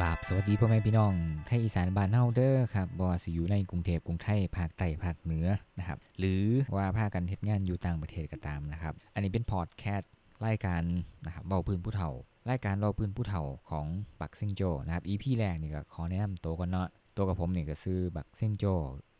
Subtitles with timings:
[0.00, 1.12] กราบสวัสดีพ่อแม่พี่น้อง
[1.46, 5.46] ไทยอีสานบ้านเฮาเด้อครับบ่ว่าสิอยู่ในกรุงเทพกรุงไทยภาคใต้ภาคเหนือ
[5.78, 6.44] นะครับหรือ
[6.76, 10.12] ว่าพากันเฮ็ดงานอยู่ต่างประเทศก็ตามนะครับ อันนี้เป็นพอดแคสต์
[10.46, 10.82] รายการ
[11.26, 12.10] นะครับเว้าพื้นผู้เฒ่า
[12.50, 13.86] รายการเว้าพื้นผู้เฒ่าของ
[14.20, 18.64] บักเซียงโจนะครับ EP แรกนี่ก็ขอแนะนำตัวก่อนเนาะตัวกับผมนี่ก็ชื่อบักเซียงโจ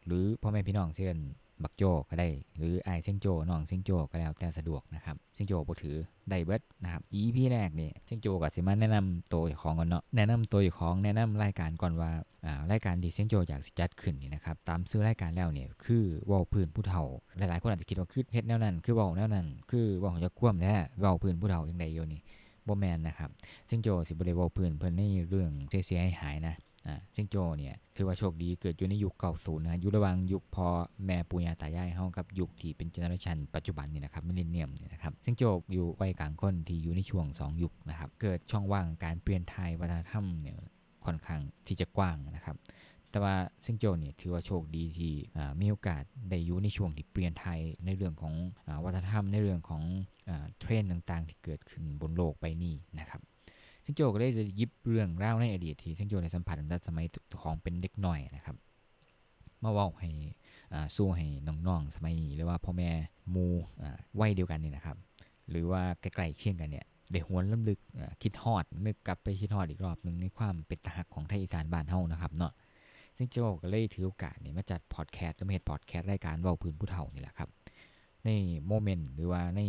[0.06, 1.16] หรือพ่อแม่พี่น้องเอิ้น
[1.62, 5.96] บักโจก็ได้ หรืออ้ายเซียงโจน้องเซียงโจก็แล้วแต่สะดวกนะครับเซียงโจบ่ถือ
[6.30, 12.11] ได้เบิดนะครับ EP แรกนี่เซียงโจก็สิมาแนะนำตัวของก่อนเนาะแนะนำตัวของแนะนำรายการก่อนว่า
[12.46, 17.04] อ่ารายการที่เซียงโจอยากสิจัดขึ้นนี่นะครับตามชื่อรายการแล้วเนี่ยคือเว้าพื้นผู้เฒ่า
[17.39, 22.21] หลายๆคนอาจจะคิดว่าคือเฮ็ดแนวนั้น คือเว้าแนวนั้น คือเว้าของจะคว่ำแท้เว้าพื้นผู้เฒ่าจังได๋อยู่นี่
[22.66, 23.30] บ่แม่นนะครับ
[23.66, 25.50] เซียงโจสิบ่ได้เว้าพื้นเพิ่นในเรื่อง
[25.86, 26.54] เสียหายนะ
[27.14, 30.67] เซียงโจเนี่ยถือว่าโชคดีเกิดอยู่ในยุค90นะอยู่ระหว่างยุคพ่อ
[31.07, 40.58] แม่ปู่ย่าตายายเฮากับยุคที่เป็น generation ปัจจุบันนี่นะครับ millennium เนี่ยนะครับเซียงโจอยู่วัยกลางคนที่อยู่ในช่วง 2 ยุคนะครับเกิดช่องว่างการเปลี่ยนไทยวัฒนธรรมเนี่ย
[41.05, 42.56] ค่อนข้างที่จะกว้างนะครับ
[43.10, 45.12] แต่ว่าซึ่งโจเนี่ยถือว่าโชคดีที่
[45.60, 48.34] มีโอกาสได้อยู่ในช่วงที่เปลี่ยนไทยในเรื่องของ
[48.66, 49.82] อวัฒนธรรมในเรื่องของ
[50.28, 53.20] อเทรนด์ต่างๆ ที่เกิดขึ้นบนโลกใบนี้นะครับ
[53.86, 57.06] ซึ่งโจก็ได้จะยิบเรื่องราในอดีตที่ซึ่งโจได้สัมผัสตั้งแต่สมัย
[57.42, 58.56] ของเป็นเด็กน้อยนะครับ
[59.62, 60.10] มาเว้าให้
[60.96, 62.90] สู่ให้น้องๆสมัยนี้หรือว่าพ่อแม่
[63.34, 63.46] หมู่
[63.80, 64.96] ว่าวัยเดียวกันนี่นะครับ
[65.50, 67.78] หรือว่าใกล้ๆเคียงกันเนี่ยได้หวนรำลึก
[68.22, 72.52] คิดฮอดนึกกลับไปคิดฮอดอีกรอบหนึ่งในความเป็นตาฮักของไทยอีสานบ้านเฮานะครับเนาะ
[73.16, 77.48] เซียงโจก็เลยถือโอกาสนี่มาจัดพอดแคสต์จมาเฮ็ดพอดแคสต์รายการเว้าพื้นผู้เฒ่านี่แหละครับ
[78.27, 78.30] ใน
[78.66, 79.60] moment หรือว่าใน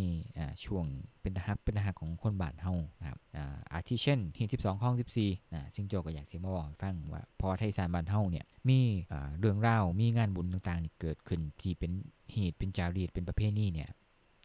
[0.65, 0.85] ช่วง
[1.21, 8.79] เป็นฮักเป็นฮักของคนบ้านเฮานะครับอ่าอาทิเช่นฮีต 12คอง 14นะเซียงโจก็อยากสิมาบอกให้ฟังว่าพอไทยอีสานบ้านเฮาเนี่ยมี
[9.11, 11.91] อ่าเรื่องราวมีงานบุญต่างๆนี่เกิดขึ้นที่เป็น
[12.33, 13.89] เหตุเป็นจารีตเป็นประเพณีเนี่ย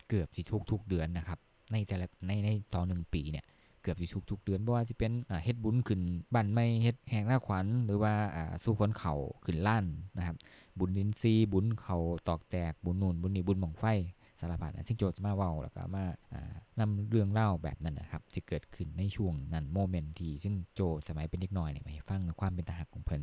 [0.09, 1.39] เกือบสิทุกๆเดือนนะครับ
[1.73, 3.45] ในแต่ละในในต่อหนึ่งปีเนี่ย
[3.83, 5.13] เกือบสิทุกๆเดือนบ่ว่าสิเป็น
[5.45, 6.01] เฮ็ดบุญขึ้น
[6.35, 8.13] บ้านใหม่เฮ็ดแหงหน้าขวัญหรือว่า
[8.65, 9.15] สู่ขนเข่า
[9.45, 9.85] ขึ้นล้าน
[10.19, 10.37] นะครับ
[10.79, 11.99] บุญดินซีบุญเข่า
[12.29, 13.85] ตอกแตกบุญนูนบุญนี่บุญหม่องไฟ
[14.41, 23.23] สารพัดนะซึ่งโจจะมาเว้าแล้วก็มาอ่านำเรื่องเล่าแบบนั้นนะครับที่เกิดขึ้นในช่วงนั้นโมเมนต์ที่ซึ่งโจสมัยเป็นเด็กน้อยเนี่ยมาให้ฟังความเป็นตาหักของเพิ่น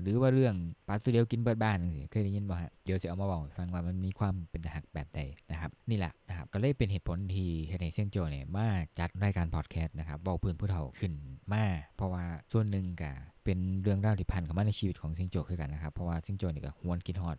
[0.00, 0.54] หรือว่าเรื่อง
[0.86, 5.20] ปลาสุเดียวกินเบิดบ้านจังซี่เคยได้ยินบ่ฮะเดี๋ยวจะเอามาเว้าฟังว่ามันมีความเป็นตาหักแบบใด
[5.50, 6.12] นะครับ นี่แหละ
[6.52, 8.66] ก็เลยเป็นเหตุผลที่เฮ็ดให้เซียงโจเนี่ยมา
[8.98, 11.12] จัดรายการพอดแคสต์นะครับเว้าพื้นผู้เฒ่าขึ้น
[11.52, 11.64] มา
[11.96, 13.12] เพราะว่าส่วนหนึ่งก็
[13.44, 17.36] เป็นเรื่องราวที่ผ่านเข้ามาในชีวิตของเซียงโจคือกันนะครับ เพราะว่าเซียงโจนี่ก็หวนคิดฮอด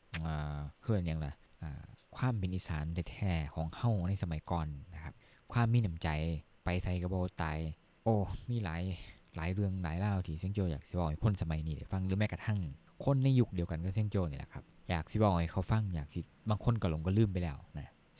[0.81, 1.33] เคือหยังละ
[1.63, 1.83] อ่า
[2.16, 5.13] ความเป็นอีสานแท้ๆของเฮาในสมัยก่อนนะครับ
[5.53, 6.09] ความมีน้ำใจ
[6.63, 7.57] ไปใส่กระโบตาย
[8.03, 8.16] โอ้
[8.50, 8.81] มีหลาย
[9.35, 12.59] หลายเรื่องหลายเล่าที่เซียงโจอยากสิบอกให้คนสมัยนี้ได้ฟังหรือแม้กระทั่ง
[13.05, 16.19] คนในยุคเดียวกันกับเซียงโจนี่แหละครับอยากสิบอกให้เขาฟังอยากสิ
[16.50, 17.57] บางคนก็หลงก็ลืมไปแล้ว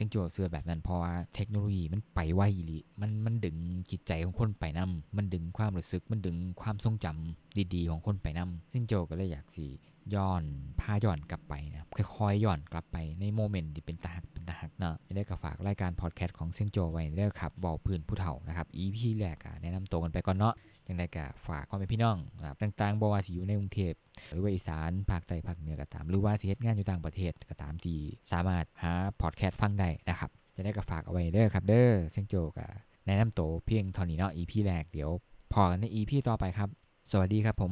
[0.02, 3.58] นะเซยงโจเชื่อแบบนั้นเพราะว่าเทคโนโลยีมันไปไวอีหลีมันมันดึง
[3.92, 4.86] จิตใจของคนไปนํ
[5.18, 9.66] มันดึงความรู้สึก มันดึงความทรงจำดีๆ ของคนไปนํเซียงโจก็เลยอยากสิ
[10.16, 10.44] ย้อน
[10.80, 20.54] พาย้อนกลับไปนะค,ค่อยๆย้อนกลับไปใน moment ที่เป็นตาฮักเป็นตาฮักเนาะได้ก็ฝากรายการพอดแคสต์ของเซียงโจไว้เด้อครับเว้าพื้นผู้เฒ่านะครับ EP แรกอะแนะนำตัวกันไปก่อนเนาะ
[20.92, 23.94] จังไงก็ฝากความเป็นพี่น้องนะครับต่างๆบ่ว่าสิอยู่ในกรุงเทพ
[24.32, 28.00] หรือว่าอีสานภาคใต้ภาคเหนือก็ตาม หรือว่าสิเฮ็ดงานอยู่ต่างประเทศก็ตามที่
[28.32, 32.66] สามารถหาพอดแคสต์ฟังได้นะครับจะได้ก็ฝากเอาไว้เด้อครับเด้อเซียงโจก็
[33.06, 35.10] แนะนำโตเพียงเท่านี้เนาะ EP แรกเดี๋ยว
[35.54, 36.70] พอกันใน EP ต่อไปครับ
[37.12, 37.72] สวัสดีครับผม